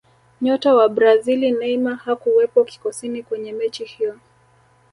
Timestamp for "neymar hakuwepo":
1.51-2.63